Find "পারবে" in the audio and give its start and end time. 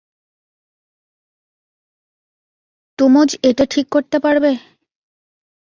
4.19-4.51